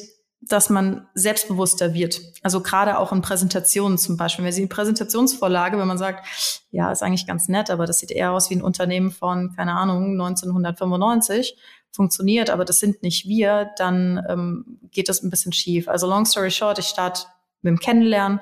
[0.47, 2.21] dass man selbstbewusster wird.
[2.43, 4.45] Also gerade auch in Präsentationen zum Beispiel.
[4.45, 6.25] Wenn Sie die Präsentationsvorlage, wenn man sagt,
[6.71, 9.73] ja, ist eigentlich ganz nett, aber das sieht eher aus wie ein Unternehmen von, keine
[9.73, 11.57] Ahnung, 1995,
[11.95, 15.87] funktioniert, aber das sind nicht wir, dann ähm, geht das ein bisschen schief.
[15.87, 17.23] Also long story short, ich starte
[17.61, 18.41] mit dem Kennenlernen,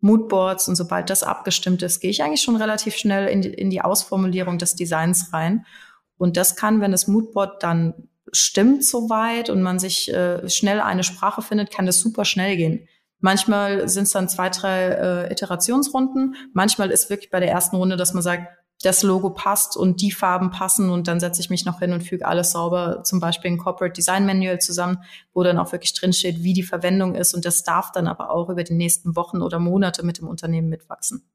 [0.00, 3.70] Moodboards und sobald das abgestimmt ist, gehe ich eigentlich schon relativ schnell in die, in
[3.70, 5.64] die Ausformulierung des Designs rein.
[6.18, 11.04] Und das kann, wenn das Moodboard dann stimmt soweit und man sich äh, schnell eine
[11.04, 12.88] Sprache findet, kann das super schnell gehen.
[13.20, 16.36] Manchmal sind es dann zwei, drei äh, Iterationsrunden.
[16.52, 18.48] Manchmal ist wirklich bei der ersten Runde, dass man sagt,
[18.84, 22.02] das Logo passt und die Farben passen und dann setze ich mich noch hin und
[22.02, 24.98] füge alles sauber, zum Beispiel ein Corporate Design Manual zusammen,
[25.32, 28.50] wo dann auch wirklich drinsteht, wie die Verwendung ist und das darf dann aber auch
[28.50, 31.28] über die nächsten Wochen oder Monate mit dem Unternehmen mitwachsen.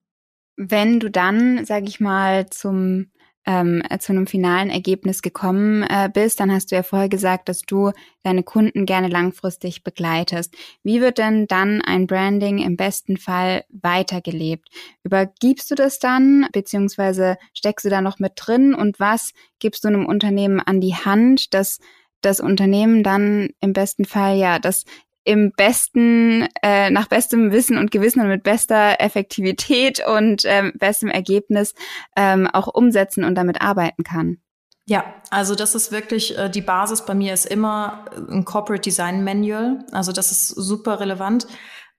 [0.55, 3.11] Wenn du dann, sage ich mal, zum
[3.49, 7.61] ähm, zu einem finalen Ergebnis gekommen äh, bist, dann hast du ja vorher gesagt, dass
[7.61, 10.53] du deine Kunden gerne langfristig begleitest.
[10.83, 14.69] Wie wird denn dann ein Branding im besten Fall weitergelebt?
[15.03, 19.87] Übergibst du das dann, beziehungsweise steckst du da noch mit drin und was gibst du
[19.87, 21.79] einem Unternehmen an die Hand, dass
[22.21, 24.83] das Unternehmen dann im besten Fall ja das
[25.29, 31.09] im besten, äh, nach bestem Wissen und Gewissen und mit bester Effektivität und ähm, bestem
[31.09, 31.75] Ergebnis
[32.15, 34.37] ähm, auch umsetzen und damit arbeiten kann.
[34.87, 39.23] Ja, also das ist wirklich, äh, die Basis bei mir ist immer ein Corporate Design
[39.23, 39.85] Manual.
[39.91, 41.45] Also das ist super relevant.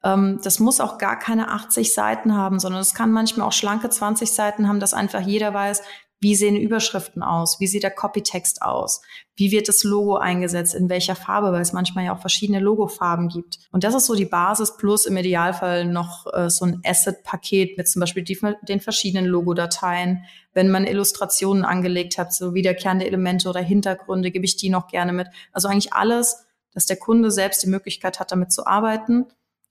[0.03, 3.91] Ähm, das muss auch gar keine 80 Seiten haben, sondern es kann manchmal auch schlanke
[3.91, 5.83] 20 Seiten haben, dass einfach jeder weiß,
[6.21, 7.61] wie sehen Überschriften aus?
[7.61, 9.01] Wie sieht der Copytext aus?
[9.37, 10.75] Wie wird das Logo eingesetzt?
[10.75, 11.51] In welcher Farbe?
[11.51, 13.59] Weil es manchmal ja auch verschiedene Logofarben gibt.
[13.73, 17.89] Und das ist so die Basis plus im Idealfall noch äh, so ein Asset-Paket mit
[17.89, 20.25] zum Beispiel die, den verschiedenen Logodateien.
[20.53, 25.15] Wenn man Illustrationen angelegt hat, so wiederkehrende Elemente oder Hintergründe, gebe ich die noch gerne
[25.15, 25.29] mit.
[25.53, 29.27] Also eigentlich alles, dass der Kunde selbst die Möglichkeit hat, damit zu arbeiten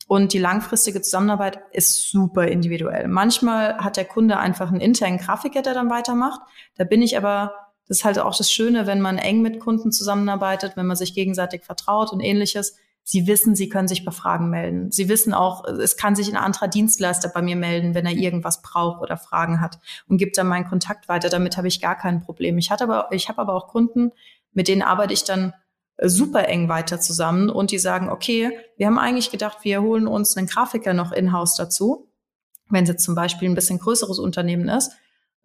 [0.10, 3.08] und die langfristige Zusammenarbeit ist super individuell.
[3.08, 6.42] Manchmal hat der Kunde einfach einen internen Grafiker, der dann weitermacht.
[6.78, 7.54] Da bin ich aber,
[7.88, 11.14] das ist halt auch das Schöne, wenn man eng mit Kunden zusammenarbeitet, wenn man sich
[11.14, 14.92] gegenseitig vertraut und ähnliches, Sie wissen, Sie können sich bei Fragen melden.
[14.92, 18.64] Sie wissen auch, es kann sich ein anderer Dienstleister bei mir melden, wenn er irgendwas
[18.64, 21.30] braucht oder Fragen hat und gibt dann meinen Kontakt weiter.
[21.30, 22.58] Damit habe ich gar kein Problem.
[22.58, 24.12] Ich hatte aber, ich habe aber auch Kunden,
[24.54, 25.54] mit denen arbeite ich dann
[26.04, 30.38] super eng weiter zusammen und die sagen, okay, wir haben eigentlich gedacht, wir holen uns
[30.38, 32.10] einen Grafiker noch in-house dazu,
[32.70, 34.92] wenn es jetzt zum Beispiel ein bisschen größeres Unternehmen ist.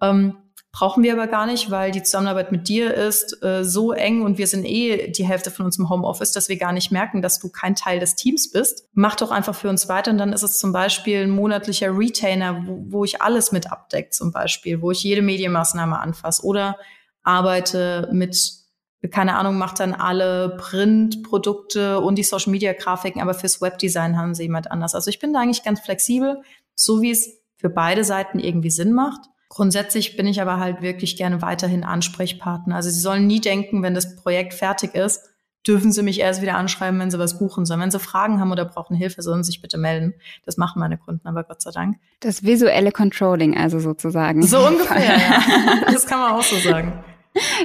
[0.01, 0.37] Ähm,
[0.71, 4.39] brauchen wir aber gar nicht, weil die Zusammenarbeit mit dir ist äh, so eng und
[4.39, 7.39] wir sind eh die Hälfte von uns im Homeoffice, dass wir gar nicht merken, dass
[7.39, 8.89] du kein Teil des Teams bist.
[8.93, 12.65] Mach doch einfach für uns weiter und dann ist es zum Beispiel ein monatlicher Retainer,
[12.67, 16.77] wo, wo ich alles mit abdeckt zum Beispiel, wo ich jede Medienmaßnahme anfasse oder
[17.23, 18.64] arbeite mit
[19.11, 24.35] keine Ahnung, macht dann alle Printprodukte und die Social Media Grafiken, aber fürs Webdesign haben
[24.35, 24.95] sie jemand anders.
[24.95, 26.43] Also ich bin da eigentlich ganz flexibel,
[26.75, 29.21] so wie es für beide Seiten irgendwie Sinn macht.
[29.49, 32.77] Grundsätzlich bin ich aber halt wirklich gerne weiterhin Ansprechpartner.
[32.77, 35.21] Also sie sollen nie denken, wenn das Projekt fertig ist,
[35.67, 37.81] dürfen sie mich erst wieder anschreiben, wenn sie was buchen sollen.
[37.81, 40.15] Wenn sie Fragen haben oder brauchen Hilfe, sollen sie sich bitte melden.
[40.45, 41.97] Das machen meine Kunden aber Gott sei Dank.
[42.21, 44.43] Das visuelle Controlling also sozusagen.
[44.43, 45.43] So ungefähr, ja.
[45.93, 47.05] Das kann man auch so sagen.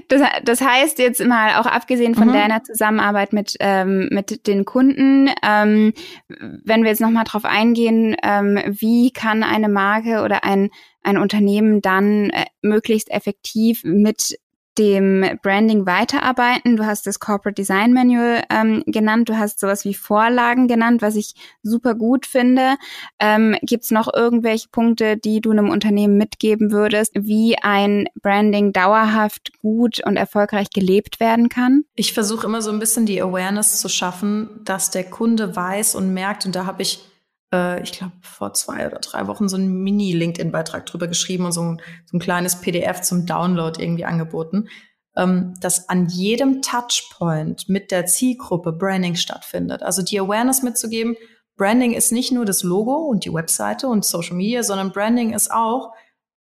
[0.08, 2.34] Das, das heißt jetzt mal auch abgesehen von mhm.
[2.34, 5.94] deiner Zusammenarbeit mit, ähm, mit den Kunden, ähm,
[6.28, 10.72] wenn wir jetzt nochmal drauf eingehen, ähm, wie kann eine Marke oder ein,
[11.04, 14.40] ein Unternehmen dann äh, möglichst effektiv mit
[14.80, 16.78] dem Branding weiterarbeiten.
[16.78, 21.18] Du hast das Corporate Design Manual ähm, genannt, du hast sowas wie Vorlagen genannt, was
[21.18, 22.78] ich super gut finde.
[23.20, 29.52] Ähm, Gibt noch irgendwelche Punkte, die du einem Unternehmen mitgeben würdest, wie ein Branding dauerhaft
[29.62, 31.84] gut und erfolgreich gelebt werden kann?
[31.96, 36.14] Ich versuche immer so ein bisschen die Awareness zu schaffen, dass der Kunde weiß und
[36.14, 37.09] merkt, und da habe ich
[37.54, 41.62] äh, ich glaube, vor zwei oder drei Wochen so einen Mini-LinkedIn-Beitrag drüber geschrieben und so
[41.62, 44.70] ein, so ein kleines PDF zum Download irgendwie angeboten,
[45.16, 49.84] ähm, dass an jedem Touchpoint mit der Zielgruppe Branding stattfindet.
[49.84, 51.16] Also die Awareness mitzugeben,
[51.58, 55.52] Branding ist nicht nur das Logo und die Webseite und Social Media, sondern Branding ist
[55.52, 55.94] auch,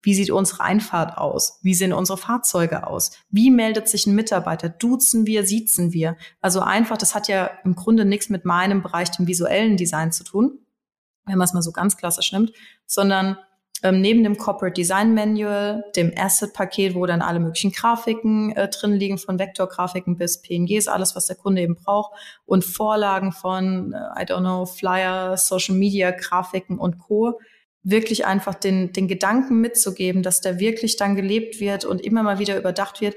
[0.03, 1.59] wie sieht unsere Einfahrt aus?
[1.61, 3.11] Wie sehen unsere Fahrzeuge aus?
[3.29, 4.69] Wie meldet sich ein Mitarbeiter?
[4.69, 6.17] Duzen wir, siezen wir?
[6.39, 10.23] Also einfach, das hat ja im Grunde nichts mit meinem Bereich, dem visuellen Design zu
[10.23, 10.59] tun,
[11.25, 12.51] wenn man es mal so ganz klassisch nimmt,
[12.85, 13.37] sondern
[13.83, 18.93] ähm, neben dem Corporate Design Manual, dem Asset-Paket, wo dann alle möglichen Grafiken äh, drin
[18.93, 22.13] liegen, von Vektorgrafiken bis PNGs, alles, was der Kunde eben braucht,
[22.45, 27.39] und Vorlagen von, äh, I don't know, Flyer, Social Media, Grafiken und Co.,
[27.83, 32.37] wirklich einfach den, den Gedanken mitzugeben, dass der wirklich dann gelebt wird und immer mal
[32.37, 33.15] wieder überdacht wird,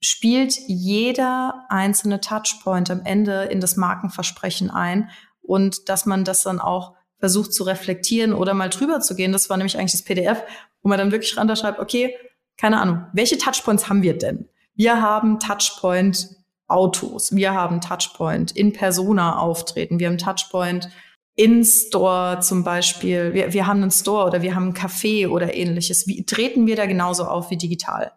[0.00, 5.10] spielt jeder einzelne Touchpoint am Ende in das Markenversprechen ein
[5.42, 9.32] und dass man das dann auch versucht zu reflektieren oder mal drüber zu gehen.
[9.32, 10.42] Das war nämlich eigentlich das PDF,
[10.82, 12.14] wo man dann wirklich schreibt, okay,
[12.56, 14.48] keine Ahnung, welche Touchpoints haben wir denn?
[14.74, 16.28] Wir haben Touchpoint
[16.66, 20.90] Autos, wir haben Touchpoint in Persona auftreten, wir haben Touchpoint
[21.34, 25.54] in Store zum Beispiel, wir, wir haben einen Store oder wir haben ein Café oder
[25.54, 26.06] ähnliches.
[26.06, 28.12] Wie treten wir da genauso auf wie digital?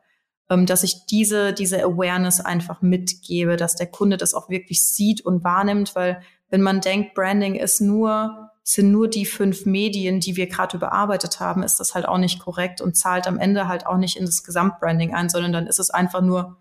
[0.49, 5.21] Ähm, dass ich diese, diese Awareness einfach mitgebe, dass der Kunde das auch wirklich sieht
[5.21, 10.35] und wahrnimmt, weil wenn man denkt, Branding ist nur sind nur die fünf Medien, die
[10.35, 13.85] wir gerade überarbeitet haben, ist das halt auch nicht korrekt und zahlt am Ende halt
[13.85, 16.57] auch nicht in das Gesamtbranding ein, sondern dann ist es einfach nur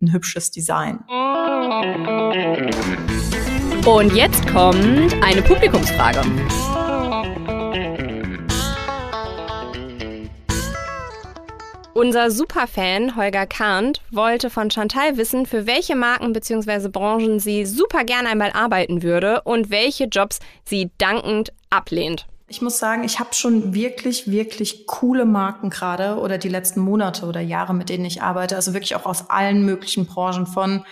[0.00, 1.00] ein hübsches Design.
[3.84, 6.22] Und jetzt kommt eine Publikumsfrage.
[11.98, 16.86] Unser Superfan Holger Kahnt wollte von Chantal wissen, für welche Marken bzw.
[16.90, 22.28] Branchen sie super gerne einmal arbeiten würde und welche Jobs sie dankend ablehnt.
[22.46, 27.26] Ich muss sagen, ich habe schon wirklich, wirklich coole Marken gerade oder die letzten Monate
[27.26, 28.54] oder Jahre, mit denen ich arbeite.
[28.54, 30.84] Also wirklich auch aus allen möglichen Branchen von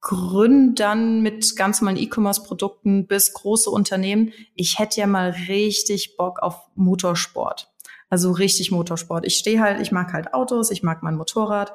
[0.00, 4.32] Gründern mit ganz normalen E-Commerce-Produkten bis große Unternehmen.
[4.54, 7.68] Ich hätte ja mal richtig Bock auf Motorsport.
[8.10, 9.26] Also richtig Motorsport.
[9.26, 11.72] Ich stehe halt, ich mag halt Autos, ich mag mein Motorrad.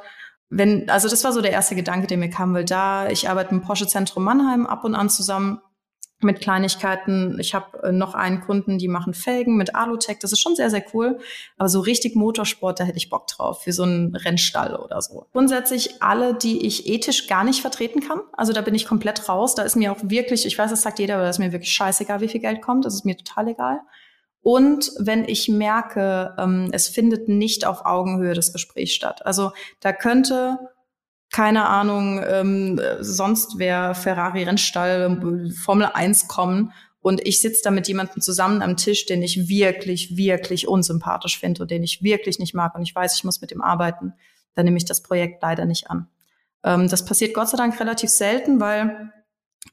[0.49, 3.51] Wenn, also das war so der erste Gedanke, der mir kam, weil da, ich arbeite
[3.51, 5.59] im Porsche Zentrum Mannheim ab und an zusammen
[6.23, 7.37] mit Kleinigkeiten.
[7.39, 10.19] Ich habe äh, noch einen Kunden, die machen Felgen mit Alutech.
[10.19, 11.19] Das ist schon sehr, sehr cool.
[11.57, 15.27] Aber so richtig Motorsport, da hätte ich Bock drauf, für so einen Rennstall oder so.
[15.33, 18.21] Grundsätzlich alle, die ich ethisch gar nicht vertreten kann.
[18.33, 19.55] Also da bin ich komplett raus.
[19.55, 21.73] Da ist mir auch wirklich, ich weiß, das sagt jeder, aber da ist mir wirklich
[21.73, 22.85] scheißegal, wie viel Geld kommt.
[22.85, 23.81] Das ist mir total egal.
[24.43, 29.25] Und wenn ich merke, ähm, es findet nicht auf Augenhöhe das Gespräch statt.
[29.25, 30.59] Also da könnte
[31.33, 37.87] keine Ahnung, ähm, sonst wer Ferrari Rennstall, Formel 1 kommen und ich sitze da mit
[37.87, 42.53] jemandem zusammen am Tisch, den ich wirklich, wirklich unsympathisch finde und den ich wirklich nicht
[42.53, 44.13] mag und ich weiß, ich muss mit ihm arbeiten,
[44.53, 46.07] dann nehme ich das Projekt leider nicht an.
[46.63, 49.11] Ähm, das passiert Gott sei Dank relativ selten, weil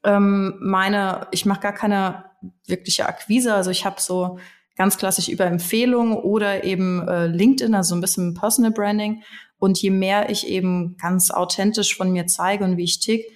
[0.03, 2.25] ähm, meine, ich mache gar keine
[2.67, 3.53] wirkliche Akquise.
[3.53, 4.39] Also ich habe so
[4.81, 9.23] ganz klassisch über Empfehlungen oder eben äh, LinkedIn, also ein bisschen Personal Branding.
[9.59, 13.27] Und je mehr ich eben ganz authentisch von mir zeige und wie ich tick,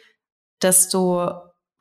[0.62, 1.32] desto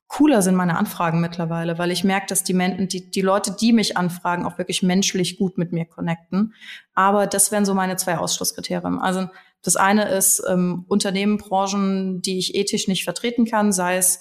[0.10, 2.54] cooler sind meine Anfragen mittlerweile, weil ich merke, dass die,
[2.88, 6.54] die, die Leute, die mich anfragen, auch wirklich menschlich gut mit mir connecten.
[6.94, 9.00] Aber das wären so meine zwei Ausschlusskriterien.
[9.00, 9.30] Also
[9.62, 14.20] das eine ist ähm, Unternehmen, Branchen, die ich ethisch nicht vertreten kann, sei es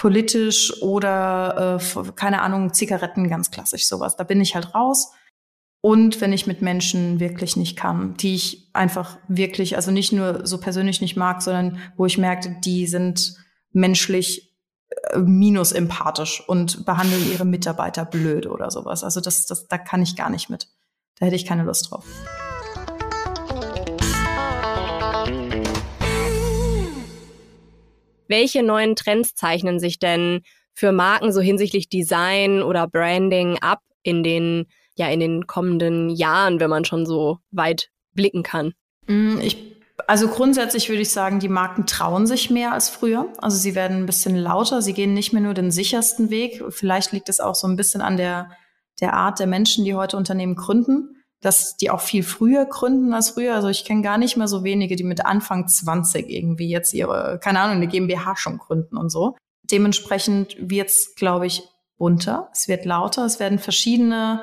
[0.00, 4.16] politisch oder äh, keine Ahnung, Zigaretten, ganz klassisch sowas.
[4.16, 5.12] Da bin ich halt raus.
[5.82, 10.46] Und wenn ich mit Menschen wirklich nicht kann, die ich einfach wirklich, also nicht nur
[10.46, 13.34] so persönlich nicht mag, sondern wo ich merkte, die sind
[13.72, 14.56] menschlich
[15.10, 19.04] äh, minus empathisch und behandeln ihre Mitarbeiter blöd oder sowas.
[19.04, 20.68] Also das, das, da kann ich gar nicht mit.
[21.18, 22.06] Da hätte ich keine Lust drauf.
[28.30, 34.22] Welche neuen Trends zeichnen sich denn für Marken so hinsichtlich Design oder Branding ab in
[34.22, 38.72] den, ja, in den kommenden Jahren, wenn man schon so weit blicken kann?
[39.08, 39.58] Mm, ich,
[40.06, 43.26] also grundsätzlich würde ich sagen, die Marken trauen sich mehr als früher.
[43.38, 46.62] Also sie werden ein bisschen lauter, sie gehen nicht mehr nur den sichersten Weg.
[46.68, 48.50] Vielleicht liegt es auch so ein bisschen an der,
[49.00, 53.30] der Art der Menschen, die heute Unternehmen gründen dass die auch viel früher gründen als
[53.30, 53.54] früher.
[53.54, 57.38] Also ich kenne gar nicht mehr so wenige, die mit Anfang 20 irgendwie jetzt ihre,
[57.42, 59.36] keine Ahnung, eine GmbH schon gründen und so.
[59.62, 61.62] Dementsprechend wird's, glaube ich,
[61.96, 64.42] bunter, es wird lauter, es werden verschiedene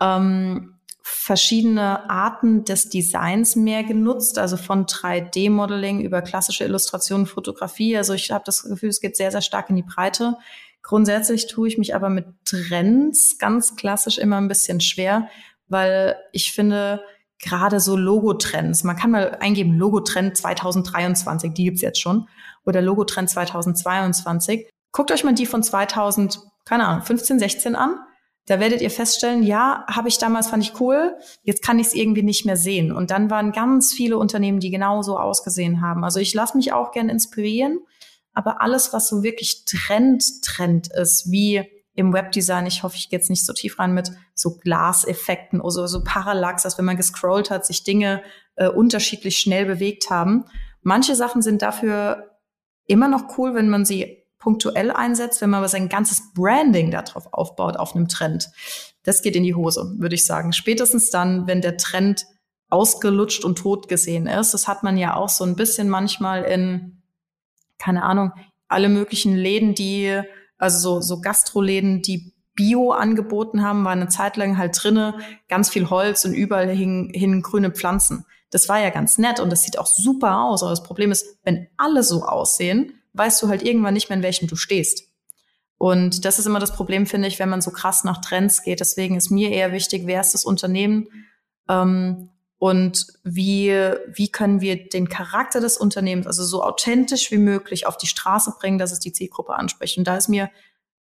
[0.00, 0.76] ähm,
[1.08, 7.96] verschiedene Arten des Designs mehr genutzt, also von 3D-Modeling über klassische Illustrationen, Fotografie.
[7.96, 10.36] Also ich habe das Gefühl, es geht sehr, sehr stark in die Breite.
[10.82, 15.28] Grundsätzlich tue ich mich aber mit Trends ganz klassisch immer ein bisschen schwer,
[15.68, 17.02] weil ich finde,
[17.38, 22.28] gerade so Logotrends, man kann mal eingeben, Logotrend 2023, die gibt's jetzt schon,
[22.64, 24.68] oder Logotrend 2022.
[24.92, 27.98] Guckt euch mal die von 2000, keine Ahnung, 15, 16 an.
[28.46, 31.94] Da werdet ihr feststellen, ja, habe ich damals, fand ich cool, jetzt kann ich es
[31.94, 32.92] irgendwie nicht mehr sehen.
[32.92, 36.04] Und dann waren ganz viele Unternehmen, die genauso ausgesehen haben.
[36.04, 37.80] Also ich lasse mich auch gern inspirieren,
[38.34, 43.18] aber alles, was so wirklich Trend, Trend ist, wie im Webdesign, ich hoffe, ich gehe
[43.18, 46.96] jetzt nicht so tief rein mit so Glaseffekten oder so, so Parallax, dass wenn man
[46.96, 48.22] gescrollt hat, sich Dinge
[48.56, 50.44] äh, unterschiedlich schnell bewegt haben.
[50.82, 52.38] Manche Sachen sind dafür
[52.86, 57.32] immer noch cool, wenn man sie punktuell einsetzt, wenn man aber sein ganzes Branding darauf
[57.32, 58.50] aufbaut, auf einem Trend.
[59.02, 60.52] Das geht in die Hose, würde ich sagen.
[60.52, 62.26] Spätestens dann, wenn der Trend
[62.68, 64.52] ausgelutscht und tot gesehen ist.
[64.52, 67.02] Das hat man ja auch so ein bisschen manchmal in,
[67.78, 68.32] keine Ahnung,
[68.68, 70.22] alle möglichen Läden, die
[70.58, 75.68] also so, so Gastroläden, die Bio angeboten haben, war eine Zeit lang halt drinne, ganz
[75.68, 78.24] viel Holz und überall hingen, hingen grüne Pflanzen.
[78.50, 80.62] Das war ja ganz nett und das sieht auch super aus.
[80.62, 84.22] Aber das Problem ist, wenn alle so aussehen, weißt du halt irgendwann nicht mehr, in
[84.22, 85.04] welchem du stehst.
[85.78, 88.80] Und das ist immer das Problem, finde ich, wenn man so krass nach Trends geht.
[88.80, 91.08] Deswegen ist mir eher wichtig, wer ist das Unternehmen
[91.68, 93.70] ähm, und wie,
[94.08, 98.54] wie können wir den Charakter des Unternehmens, also so authentisch wie möglich, auf die Straße
[98.58, 99.98] bringen, dass es die Zielgruppe anspricht.
[99.98, 100.50] Und da ist mir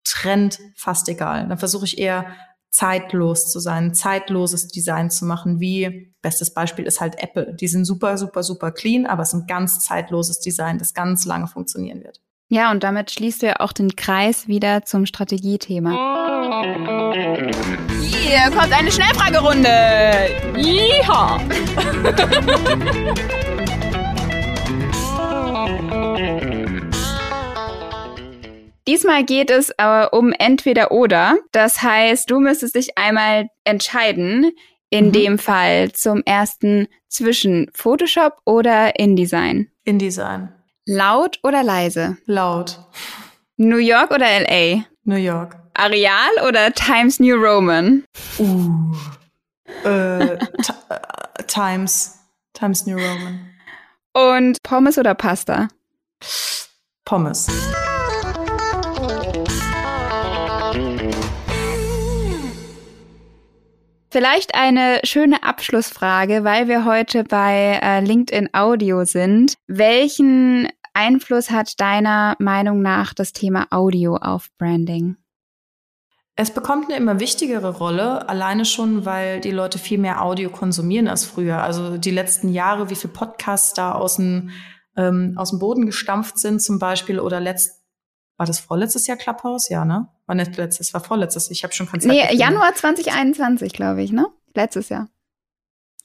[0.04, 1.48] Trend fast egal.
[1.48, 2.26] Dann versuche ich eher
[2.70, 7.54] zeitlos zu sein, zeitloses Design zu machen, wie bestes Beispiel ist halt Apple.
[7.54, 11.24] Die sind super, super, super clean, aber es ist ein ganz zeitloses Design, das ganz
[11.24, 12.20] lange funktionieren wird.
[12.48, 15.90] Ja, und damit schließt du ja auch den Kreis wieder zum Strategiethema.
[18.00, 19.68] Hier kommt eine Schnellfragerunde.
[20.56, 21.40] Yeehaw.
[28.86, 31.38] Diesmal geht es aber um entweder oder.
[31.50, 34.52] Das heißt, du müsstest dich einmal entscheiden,
[34.90, 35.12] in mhm.
[35.12, 39.68] dem Fall zum ersten zwischen Photoshop oder InDesign.
[39.82, 40.55] InDesign.
[40.86, 42.16] Laut oder leise?
[42.26, 42.78] Laut.
[43.56, 44.84] New York oder LA?
[45.04, 45.56] New York.
[45.74, 48.04] Areal oder Times New Roman?
[48.38, 48.94] Uh.
[49.84, 50.38] äh,
[51.48, 52.18] Times.
[52.54, 53.50] Times New Roman.
[54.12, 55.68] Und Pommes oder Pasta?
[57.04, 57.48] Pommes.
[64.16, 69.58] Vielleicht eine schöne Abschlussfrage, weil wir heute bei äh, LinkedIn Audio sind.
[69.66, 75.16] Welchen Einfluss hat deiner Meinung nach das Thema Audio auf Branding?
[76.34, 81.08] Es bekommt eine immer wichtigere Rolle, alleine schon, weil die Leute viel mehr Audio konsumieren
[81.08, 81.62] als früher.
[81.62, 84.48] Also die letzten Jahre, wie viele Podcasts da aus dem,
[84.96, 87.75] ähm, aus dem Boden gestampft sind zum Beispiel oder letzt,
[88.36, 89.68] war das vorletztes Jahr Clubhouse?
[89.68, 90.08] Ja, ne?
[90.26, 91.50] War nicht letztes, war vorletztes.
[91.50, 94.26] Ich habe schon kein Nee, Januar 2021, glaube ich, ne?
[94.54, 95.08] Letztes Jahr.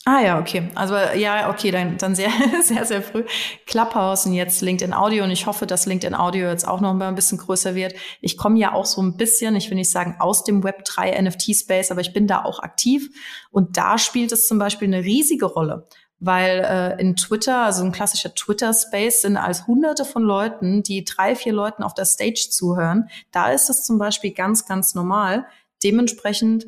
[0.04, 0.70] Ah ja, okay.
[0.74, 2.32] Also ja, okay, dann, dann sehr,
[2.64, 3.24] sehr, sehr früh.
[3.68, 7.08] Clubhouse und jetzt LinkedIn Audio und ich hoffe, dass LinkedIn Audio jetzt auch noch mal
[7.08, 7.94] ein bisschen größer wird.
[8.20, 11.22] Ich komme ja auch so ein bisschen, ich will nicht sagen aus dem Web 3
[11.22, 13.10] NFT Space, aber ich bin da auch aktiv
[13.52, 15.88] und da spielt es zum Beispiel eine riesige Rolle
[16.22, 21.36] weil äh, in Twitter, also ein klassischer Twitter-Space, sind als hunderte von Leuten, die drei,
[21.36, 23.10] vier Leuten auf der Stage zuhören.
[23.32, 25.48] Da ist es zum Beispiel ganz, ganz normal.
[25.84, 26.68] Dementsprechend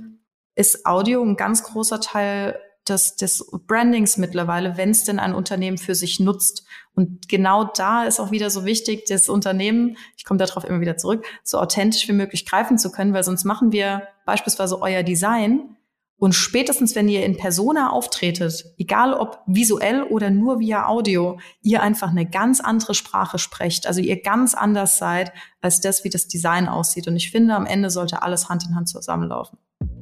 [0.55, 5.77] ist Audio ein ganz großer Teil des, des Brandings mittlerweile, wenn es denn ein Unternehmen
[5.77, 6.65] für sich nutzt.
[6.95, 10.97] Und genau da ist auch wieder so wichtig, das Unternehmen, ich komme darauf immer wieder
[10.97, 15.77] zurück, so authentisch wie möglich greifen zu können, weil sonst machen wir beispielsweise euer Design
[16.23, 21.81] und spätestens, wenn ihr in Persona auftretet, egal ob visuell oder nur via Audio, ihr
[21.81, 26.29] einfach eine ganz andere Sprache sprecht, also ihr ganz anders seid als das, wie das
[26.29, 27.09] Design aussieht.
[27.09, 29.59] Und ich finde, am Ende sollte alles Hand in Hand zusammenlaufen.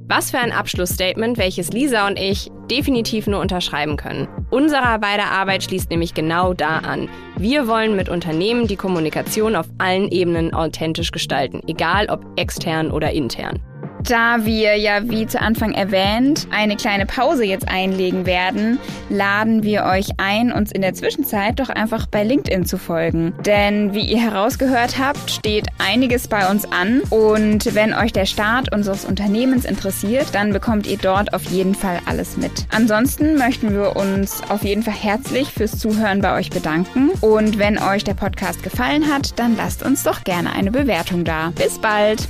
[0.07, 4.27] Was für ein Abschlussstatement, welches Lisa und ich definitiv nur unterschreiben können.
[4.51, 7.09] Unsere beide Arbeit schließt nämlich genau da an.
[7.35, 13.09] Wir wollen mit Unternehmen die Kommunikation auf allen Ebenen authentisch gestalten, egal ob extern oder
[13.11, 13.59] intern.
[14.03, 18.79] Da wir ja, wie zu Anfang erwähnt, eine kleine Pause jetzt einlegen werden,
[19.09, 23.33] laden wir euch ein, uns in der Zwischenzeit doch einfach bei LinkedIn zu folgen.
[23.45, 28.73] Denn wie ihr herausgehört habt, steht einiges bei uns an und wenn euch der Start
[28.73, 32.65] unseres Unternehmens interessiert, dann bekommt ihr dort auf jeden Fall alles mit.
[32.71, 37.77] Ansonsten möchten wir uns auf jeden Fall herzlich fürs Zuhören bei euch bedanken und wenn
[37.77, 41.51] euch der Podcast gefallen hat, dann lasst uns doch gerne eine Bewertung da.
[41.55, 42.27] Bis bald!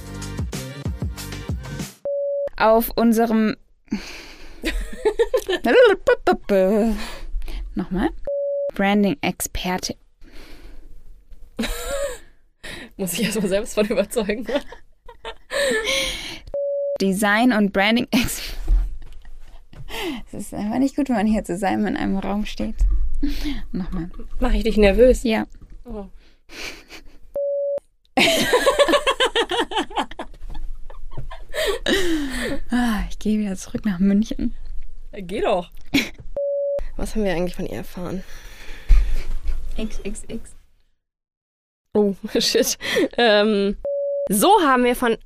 [2.62, 3.58] Auf unserem.
[7.76, 8.10] Nochmal.
[8.74, 9.96] Branding-Experte.
[12.98, 14.46] Muss ich erstmal selbst von überzeugen.
[17.02, 18.62] Design und Branding Experte.
[20.28, 22.76] Es ist einfach nicht gut, wenn man hier zusammen in einem Raum steht.
[23.72, 24.10] Nochmal.
[24.40, 25.24] Mach ich dich nervös?
[25.24, 25.46] Ja.
[25.86, 26.06] Oh.
[32.72, 34.56] ah, ich gehe wieder zurück nach München.
[35.14, 35.72] Geh doch.
[36.98, 38.24] Was haben wir eigentlich von ihr erfahren?
[39.78, 40.56] XXX.
[41.94, 42.78] Oh, shit.
[43.18, 43.78] Ähm,
[44.30, 45.18] so haben wir von.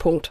[0.00, 0.30] Punkt.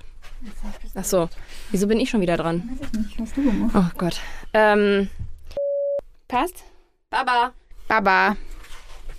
[0.95, 1.29] Ach so.
[1.71, 2.69] Wieso bin ich schon wieder dran?
[2.69, 4.19] Weiß ich nicht, was du gemacht Oh Gott.
[4.53, 5.09] Ähm,
[6.27, 6.65] Passt?
[7.09, 7.53] Baba.
[7.87, 8.35] Baba.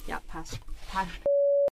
[0.06, 0.60] Ja, passt.
[0.88, 1.37] Passt.